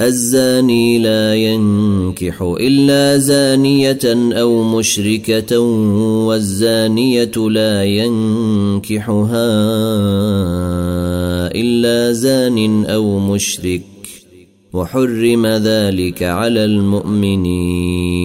[0.00, 3.98] الزاني لا ينكح إلا زانية
[4.32, 5.58] أو مشركة
[6.28, 9.28] والزانية لا ينكحها
[11.54, 13.82] إلا زان أو مشرك
[14.72, 18.18] وحرم ذلك على المؤمنين.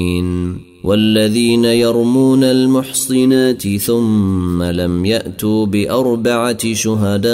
[0.83, 7.33] والذين يرمون المحصنات ثم لم يأتوا بأربعة شهداء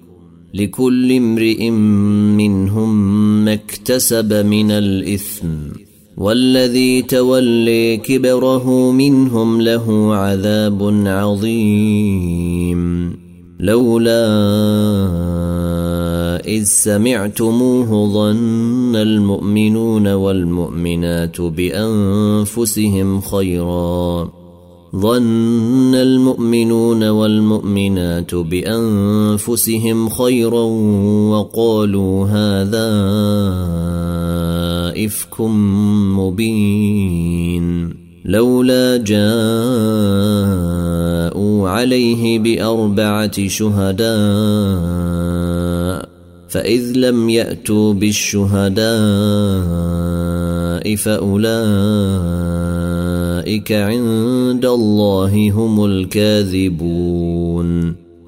[0.53, 5.47] لكل امرئ منهم ما اكتسب من الإثم
[6.17, 12.81] والذي تولي كبره منهم له عذاب عظيم.
[13.59, 14.27] لولا
[16.45, 24.40] إذ سمعتموه ظن المؤمنون والمؤمنات بأنفسهم خيرا.
[24.95, 30.63] ظن المؤمنون والمؤمنات بأنفسهم خيرا
[31.31, 32.89] وقالوا هذا
[35.05, 35.41] إفك
[36.19, 38.01] مبين.
[38.25, 39.29] لولا جاءوا
[41.69, 44.11] عليه بأربعة شهداء
[46.49, 48.91] فإذ لم يأتوا بالشهداء
[53.41, 57.31] فأولئك عند الله هم الكاذبون.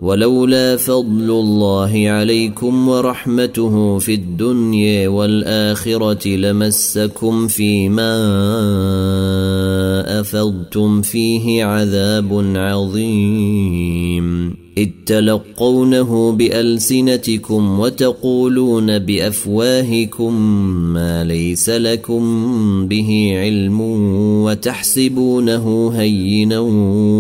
[0.04, 8.16] ولولا فضل الله عليكم ورحمته في الدنيا والآخرة لمسكم فيما
[10.02, 14.56] أفضتم فيه عذاب عظيم.
[14.78, 20.42] إذ تلقونه بألسنتكم وتقولون بأفواهكم
[20.94, 22.24] ما ليس لكم
[22.88, 23.82] به علم
[24.44, 26.60] وتحسبونه هينا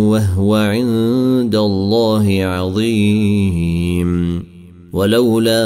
[0.09, 4.43] وهو عند الله عظيم.
[4.93, 5.65] ولولا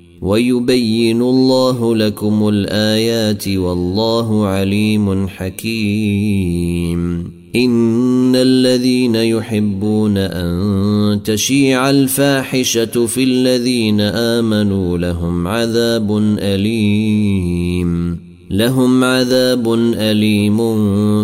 [0.21, 7.31] ويبين الله لكم الآيات والله عليم حكيم.
[7.55, 18.19] إن الذين يحبون أن تشيع الفاحشة في الذين آمنوا لهم عذاب أليم.
[18.51, 20.57] لهم عذاب أليم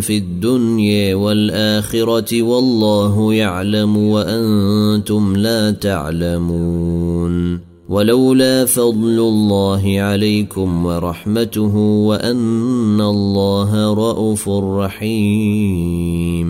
[0.02, 7.67] في الدنيا والآخرة والله يعلم وأنتم لا تعلمون.
[7.90, 16.48] ولولا فضل الله عليكم ورحمته وأن الله رءوف رحيم.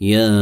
[0.00, 0.36] يا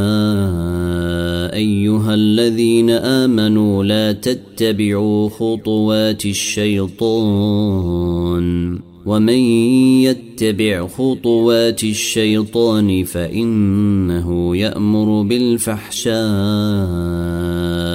[1.55, 7.75] أيها الذين آمنوا لا تتبعوا خطوات الشيطان.
[9.07, 9.39] ومن
[10.09, 16.15] يتبع خطوات الشيطان فإنه يأمر بالفحشاء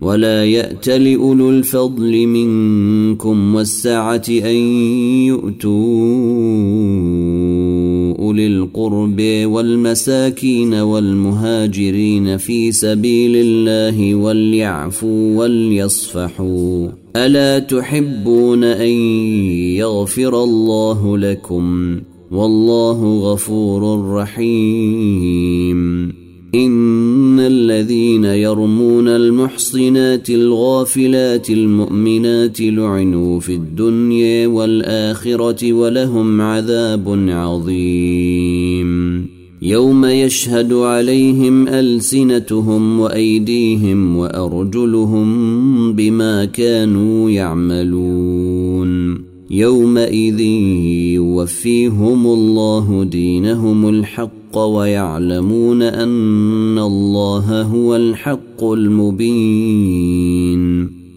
[0.00, 4.56] ولا يأت لأولو الفضل منكم والسعة أن
[5.26, 5.70] يؤتوا
[8.18, 16.88] أولي القرب والمساكين والمهاجرين في سبيل الله وليعفوا وليصفحوا.
[17.16, 18.92] ألا تحبون أن
[19.76, 22.00] يغفر الله لكم؟
[22.30, 25.80] والله غفور رحيم.
[26.54, 39.26] إن الذين يرمون المحصنات الغافلات المؤمنات لعنوا في الدنيا والآخرة ولهم عذاب عظيم.
[39.62, 49.18] يوم يشهد عليهم ألسنتهم وأيديهم وأرجلهم بما كانوا يعملون.
[49.50, 50.40] يومئذ
[51.14, 60.20] يوفيهم الله دينهم الحق ويعلمون أن الله هو الحق المبين.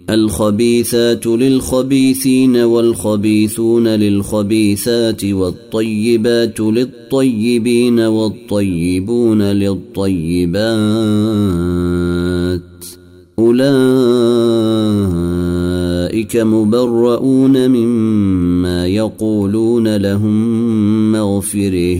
[0.10, 10.54] الخبيثات للخبيثين والخبيثون للخبيثات والطيبات للطيبين والطيبون للطيبات.
[13.40, 13.64] أولئك
[16.38, 22.00] مبرؤون مما يقولون لهم مغفرة.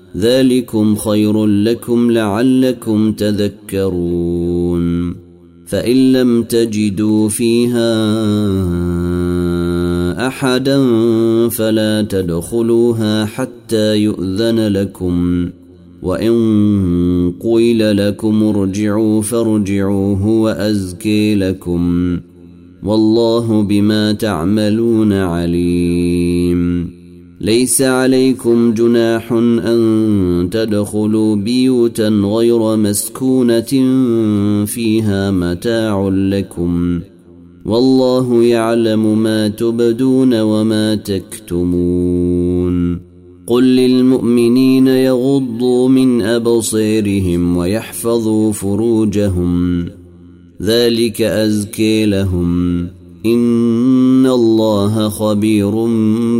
[0.17, 4.81] ذلكم خير لكم لعلكم تذكرون
[5.67, 7.91] فإن لم تجدوا فيها
[10.27, 10.79] أحدا
[11.49, 15.49] فلا تدخلوها حتى يؤذن لكم
[16.03, 16.33] وإن
[17.39, 22.19] قيل لكم ارجعوا فارجعوا هو أزكي لكم
[22.83, 26.60] والله بما تعملون عليم
[27.41, 33.71] ليس عليكم جناح أن تدخلوا بيوتا غير مسكونة
[34.65, 37.01] فيها متاع لكم
[37.65, 42.21] والله يعلم ما تبدون وما تكتمون
[43.47, 49.85] قل للمؤمنين يغضوا من ابصيرهم ويحفظوا فروجهم
[50.61, 52.87] ذلك أزكي لهم
[53.25, 55.71] ان الله خبير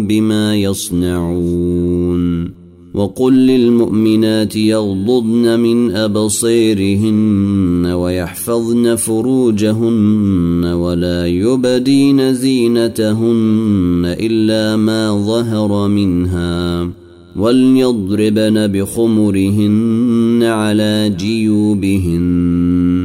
[0.07, 2.51] بما يصنعون
[2.93, 16.89] وقل للمؤمنات يغضضن من ابصيرهن ويحفظن فروجهن ولا يبدين زينتهن الا ما ظهر منها
[17.35, 23.00] وليضربن بخمرهن على جيوبهن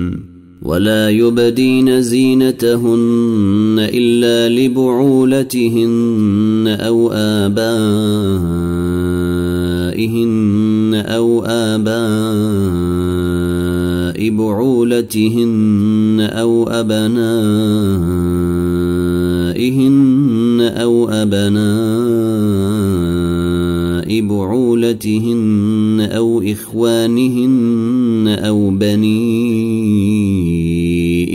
[0.67, 5.97] ولا يبدين زينتهن إلا لبعولتهن
[6.81, 7.67] أو آبائهن
[11.07, 11.87] أو آباء
[14.31, 17.07] بعولتهن أو أبنائهن
[20.61, 22.47] أو أبناء
[24.21, 29.86] بعولتهن أو إخوانهن أو بني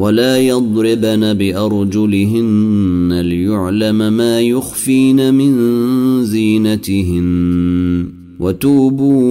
[0.00, 8.06] ولا يضربن بأرجلهن ليعلم ما يخفين من زينتهن.
[8.40, 9.26] وتوبوا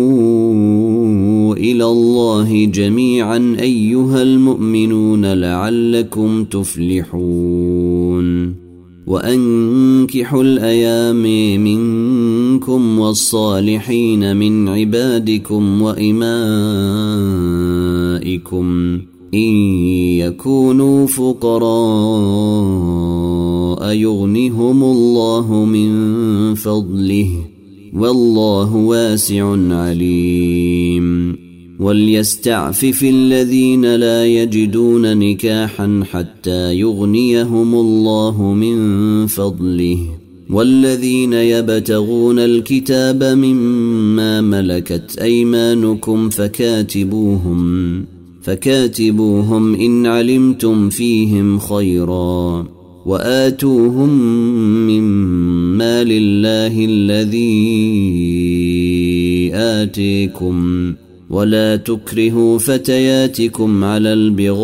[1.56, 8.30] إلى الله جميعا أيها المؤمنون لعلكم تفلحون.
[9.08, 11.24] وأنكحوا الأيام
[11.64, 16.30] منكم والصالحين من عبادكم وإمائكم.
[19.34, 19.54] إن
[20.18, 21.60] يكونوا فقراء
[23.92, 27.30] يغنهم الله من فضله
[27.94, 31.36] والله واسع عليم.
[31.80, 39.98] وليستعفف الذين لا يجدون نكاحا حتى يغنيهم الله من فضله.
[40.50, 48.19] والذين يبتغون الكتاب مما ملكت أيمانكم فكاتبوهم.
[48.50, 52.68] فكاتبوهم إن علمتم فيهم خيرا
[53.06, 54.10] وآتوهم
[54.88, 55.04] من
[55.78, 57.42] مال الله الذي
[59.54, 60.94] آتيكم
[61.30, 64.60] ولا تكرهوا فتياتكم على البغاء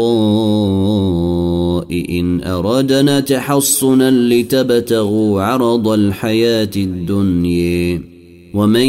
[2.19, 8.14] إن أردنا تحصنا لتبتغوا عرض الحياة الدنيا.
[8.55, 8.87] ومن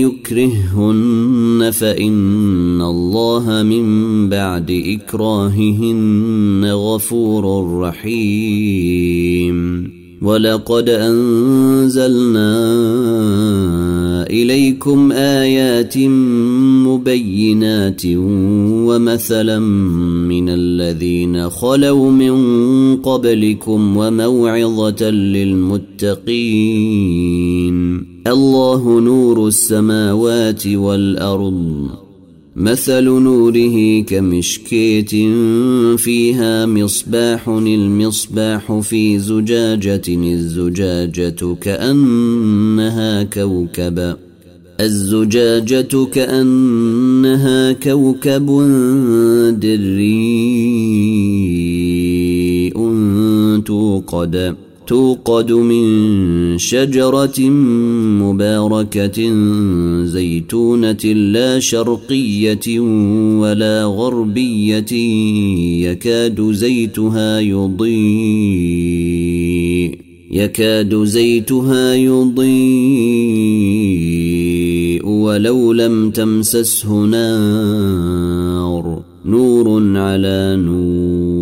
[0.00, 9.62] يكرههن فان الله من بعد اكراههن غفور رحيم
[10.22, 12.52] ولقد انزلنا
[14.30, 15.98] اليكم ايات
[16.88, 18.02] مبينات
[18.86, 19.58] ومثلا
[20.28, 22.36] من الذين خلوا من
[22.96, 26.12] قبلكم وموعظه للمتقين
[28.26, 31.88] الله نور السماوات والأرض.
[32.56, 35.10] مثل نوره كمشكيت
[36.00, 44.16] فيها مصباح المصباح في زجاجة الزجاجة كأنها كوكب.
[44.80, 48.46] الزجاجة كأنها كوكب
[49.60, 50.62] دري
[53.66, 57.40] توقد توقد من شجرة
[58.20, 59.34] مباركة
[60.04, 62.80] زيتونة لا شرقية
[63.40, 64.92] ولا غربية
[65.90, 68.72] يكاد زيتها يضيء
[70.30, 72.52] يكاد زيتها يضيء
[75.06, 81.41] ولو لم تمسسه نار نور على نور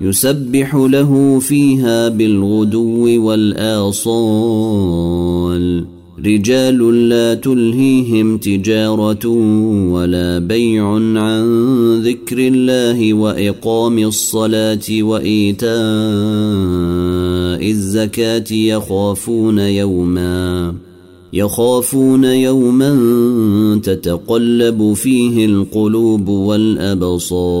[0.00, 4.80] يسبح له فيها بالغدو والآصال.
[6.26, 9.26] رجال لا تلهيهم تجارة
[9.92, 11.44] ولا بيع عن
[12.04, 15.70] ذكر الله وإقام الصلاة وإيتاء
[17.70, 20.74] الزكاة يخافون يوما
[21.32, 23.00] يخافون يوما
[23.82, 27.60] تتقلب فيه القلوب والأبصار.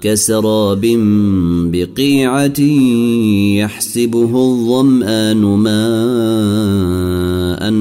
[0.00, 0.86] كسراب
[1.72, 2.60] بقيعة
[3.60, 7.00] يحسبه الظمآن ماء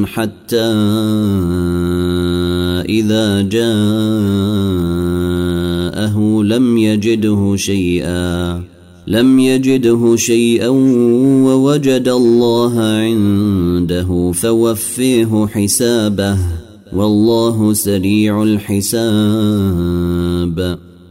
[0.06, 0.70] حتى
[2.90, 3.70] إذا جاءه
[6.44, 8.64] لم يجده شيئا
[9.08, 10.68] لم يجده شيئا
[11.48, 16.38] ووجد الله عنده فوفيه حسابه
[16.94, 18.90] والله سريع الحساب.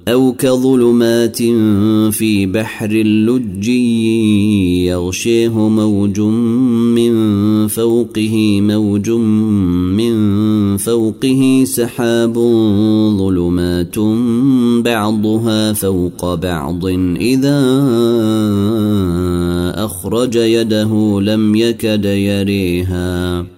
[0.08, 1.36] أو كظلمات
[2.12, 3.68] في بحر اللج
[4.88, 7.12] يغشيه موج من
[7.68, 10.16] فوقه موج من
[10.76, 12.34] فوقه سحاب
[13.18, 13.98] ظلمات
[14.84, 16.86] بعضها فوق بعض.
[17.20, 17.60] إذا
[19.74, 23.57] أخرج يده لم يكد يريها.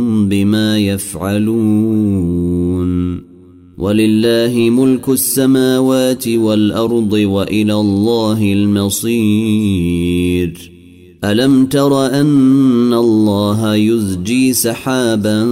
[0.29, 2.41] بما يفعلون.
[3.77, 10.01] ولله ملك السماوات والأرض وإلى الله المصير.
[11.23, 15.45] ألم تر أن الله يزجي سحابا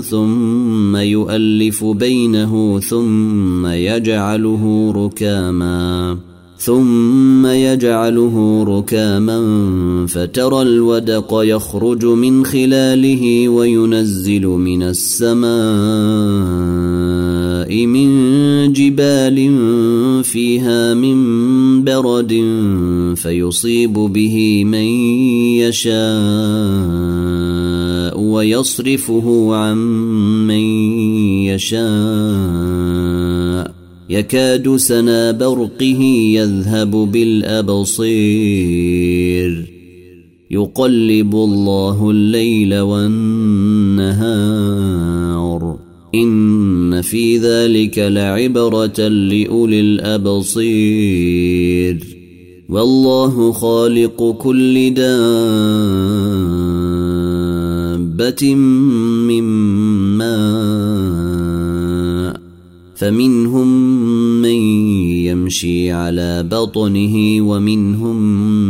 [0.00, 9.38] ثم يؤلف بينه ثم يجعله ركاما؟ ثم يجعله ركاما
[10.08, 15.46] فترى الودق يخرج من خلاله وينزل من السماء
[17.86, 18.08] من
[18.72, 19.50] جبال
[20.24, 22.32] فيها من برد
[23.16, 24.86] فيصيب به من
[25.60, 25.96] يشاء
[28.20, 29.76] ويصرفه عن
[30.46, 30.60] من
[31.52, 32.96] يشاء.
[34.10, 36.02] يكاد سنا برقه
[36.34, 38.06] يذهب بالأبصير.
[40.50, 43.46] يقلب الله الليل والنهار.
[46.14, 52.04] إن في ذلك لعبرة لأولي الأبصير.
[52.68, 55.04] والله خالق كل دابة
[59.24, 59.42] من
[60.18, 61.26] ماء.
[62.96, 64.05] فمنهم
[64.48, 68.16] يمشي على بطنه ومنهم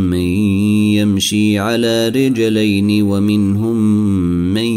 [0.09, 0.27] من
[0.93, 3.77] يمشي على رجلين ومنهم
[4.53, 4.71] من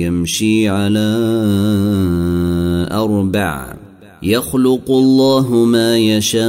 [0.00, 1.16] يمشي على
[2.92, 3.76] أربع.
[4.22, 6.46] يخلق الله ما يشاء.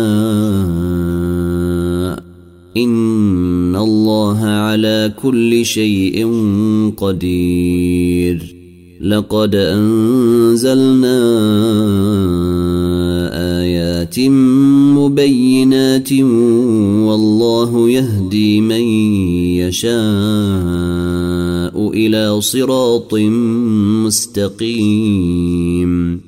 [2.78, 6.28] إن الله على كل شيء
[6.98, 8.56] قدير.
[9.02, 11.18] لقد أنزلنا
[13.34, 14.20] آيات
[14.98, 16.14] مبينات
[17.08, 18.82] والله يهدي من
[19.62, 19.98] يشاء
[21.94, 23.14] إلى صراط
[24.06, 26.22] مستقيم.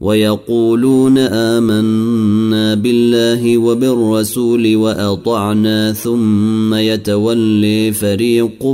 [0.00, 8.66] ويقولون آمنا بالله وبالرسول وأطعنا ثم يتولي فريق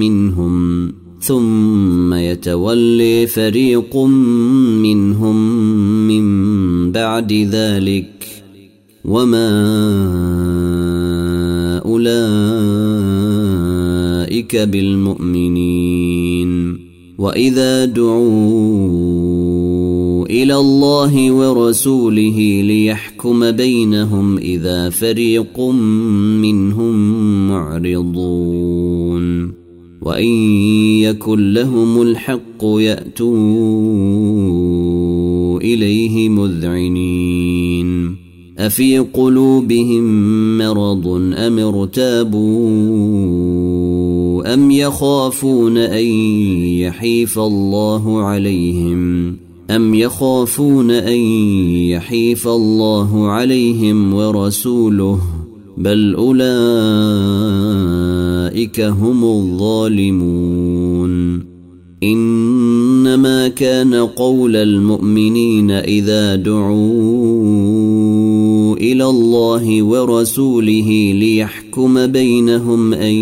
[0.00, 0.99] منهم.
[1.20, 5.36] ثم يتولي فريق منهم
[6.08, 8.26] من بعد ذلك.
[9.04, 9.50] وما
[11.84, 12.16] اولئك
[14.56, 16.50] بالمؤمنين.
[17.18, 19.30] واذا دعوا
[20.26, 25.60] إلى الله ورسوله ليحكم بينهم اذا فريق
[26.40, 26.94] منهم
[27.48, 29.59] معرضون.
[30.02, 30.24] وان
[31.00, 33.30] يكن لهم الحق ياتوا
[35.60, 38.16] اليه مذعنين
[38.58, 42.40] افي قلوبهم مرض ام ارتابوا
[44.54, 46.06] ام يخافون ان
[46.80, 49.36] يحيف الله عليهم
[49.70, 51.18] أم يخافون أن
[51.90, 55.39] يحيف الله عليهم ورسوله
[55.80, 56.40] بل أولئك
[58.80, 60.30] هم الظالمون
[62.02, 66.80] إنما كان قول المؤمنين إذا دعوا
[68.76, 73.14] إلى الله ورسوله ليحكم بينهم أن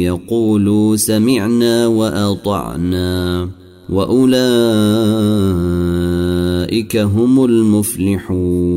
[0.00, 3.48] يقولوا سمعنا وأطعنا
[3.90, 4.26] وأولئك
[6.96, 8.76] هم المفلحون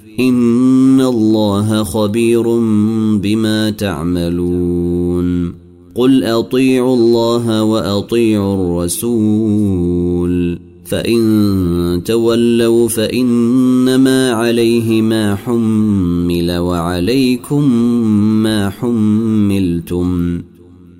[0.19, 2.43] إن الله خبير
[3.17, 5.53] بما تعملون.
[5.95, 10.59] قل أطيعوا الله وأطيعوا الرسول.
[10.85, 17.71] فإن تولوا فإنما عليه ما حمل وعليكم
[18.43, 20.41] ما حملتم.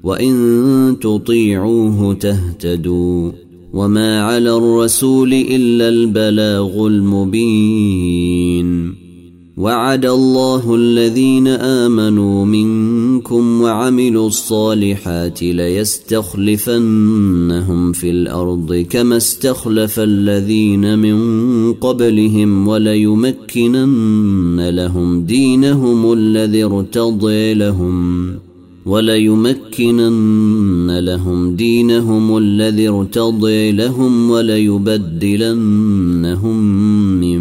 [0.03, 3.31] وإن تطيعوه تهتدوا.
[3.73, 9.00] وما على الرسول إلا البلاغ المبين.
[9.57, 16.41] وعد الله الذين آمنوا منكم وعملوا الصالحات ليستخلفنهم
[17.91, 28.27] في الأرض كما استخلف الذين من قبلهم وليمكنن لهم دينهم الذي ارتضي لهم
[28.85, 35.61] وليمكنن لهم دينهم الذي ارتضي لهم وليبدلنهم
[37.19, 37.40] من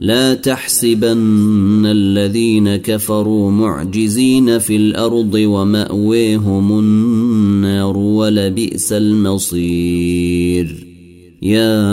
[0.00, 10.86] لا تحسبن الذين كفروا معجزين في الأرض وماويهم النار ولبئس المصير.
[11.42, 11.86] يا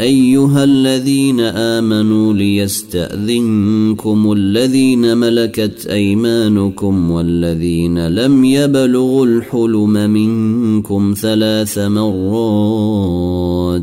[0.00, 13.82] أيها الذين آمنوا ليستأذنكم الذين ملكت أيمانكم والذين لم يبلغوا الحلم منكم ثلاث مرات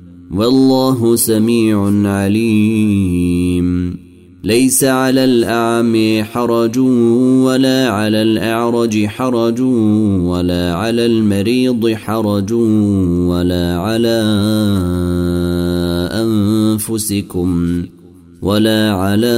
[0.33, 3.97] والله سميع عليم.
[4.43, 6.79] ليس على الاعمي حرج
[7.45, 9.61] ولا على الأعرج حرج
[10.21, 12.53] ولا على المريض حرج
[13.27, 14.19] ولا على
[16.13, 17.81] أنفسكم
[18.41, 19.37] ولا على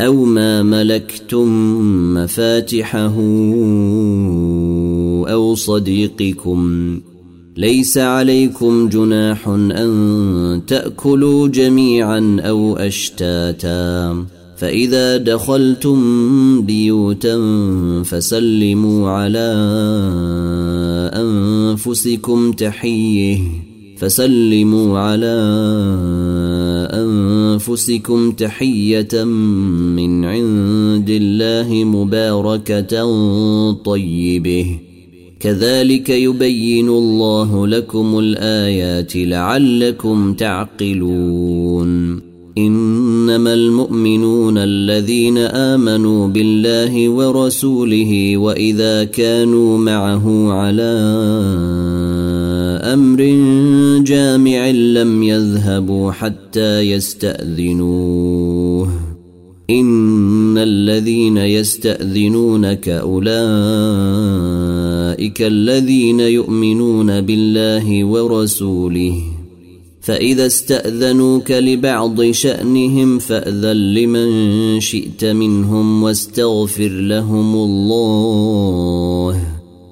[0.00, 1.48] أو ما ملكتم
[2.14, 3.14] مفاتحه
[5.32, 7.00] أو صديقكم.
[7.56, 14.24] ليس عليكم جناح أن تأكلوا جميعا أو أشتاتا.
[14.56, 16.00] فإذا دخلتم
[16.62, 17.38] بيوتا
[18.04, 19.54] فسلموا على
[21.14, 23.67] أنفسكم تحية.
[23.98, 25.38] فسلموا على
[26.92, 29.24] أنفسكم تحية
[29.94, 33.02] من عند الله مباركة
[33.72, 34.66] طيبة.
[35.40, 42.20] كذلك يبين الله لكم الآيات لعلكم تعقلون.
[42.58, 50.92] إنما المؤمنون الذين آمنوا بالله ورسوله وإذا كانوا معه على
[52.92, 53.22] أمر
[54.02, 58.88] جامع لم يذهبوا حتى يستأذنوه.
[59.70, 63.28] إن الذين يستأذنونك أولئك
[65.42, 69.22] الذين يؤمنون بالله ورسوله.
[70.00, 79.57] فإذا استأذنوك لبعض شأنهم فأذن لمن شئت منهم واستغفر لهم الله.